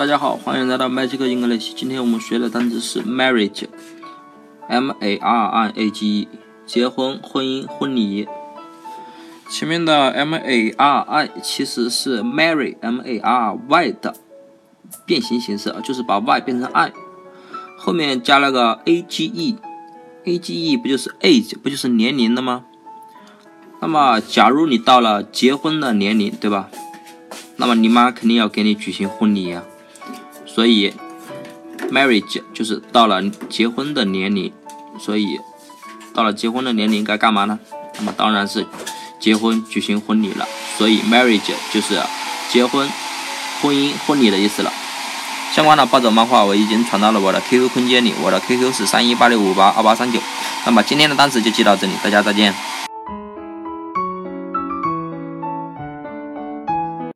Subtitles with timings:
[0.00, 1.74] 大家好，欢迎来到 Magic English。
[1.76, 6.28] 今天我们学的单词是 marriage，m a r i a g e，
[6.64, 8.26] 结婚、婚姻、婚礼。
[9.50, 14.14] 前面的 m a r i 其实是 marry，m a r y 的
[15.04, 16.90] 变形形式，就是把 y 变成 i，
[17.76, 22.64] 后面加了个 a g e，a g e 不就是 age，不就是年龄的吗？
[23.82, 26.70] 那么，假如你到了结婚的年龄，对吧？
[27.56, 29.62] 那么你妈肯定要给你举行婚礼呀。
[30.52, 30.92] 所以
[31.90, 34.52] ，marriage 就是到了结婚的年龄，
[34.98, 35.38] 所以
[36.12, 37.58] 到了结婚的年龄该干嘛呢？
[37.98, 38.66] 那么当然是
[39.20, 40.46] 结婚举行婚礼了。
[40.76, 42.00] 所以 marriage 就是
[42.50, 42.88] 结婚、
[43.62, 44.72] 婚姻、婚礼的意思了。
[45.52, 50.20] 相关的暴走漫画我已经传到了我的 QQ 空间里，我的 QQ 是三一八六五八二八三九。
[50.64, 52.54] 那么今天的单词就记到这里，大家再见。